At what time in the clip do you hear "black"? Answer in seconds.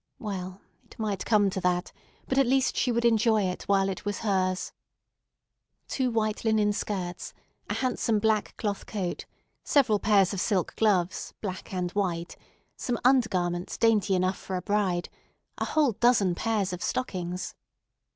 8.17-8.57, 11.39-11.71